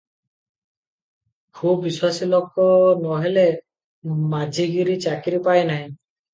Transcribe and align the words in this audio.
ଖୁବ୍ 1.59 1.83
ବିଶ୍ୱାସୀ 1.83 2.29
ଲୋକ 2.31 2.67
ନ 3.03 3.21
ହେଲେ 3.27 3.45
ମାଝିଗିରି 4.35 4.99
ଚାକିରି 5.09 5.45
ପାଏ 5.51 5.65
ନାହିଁ। 5.73 5.89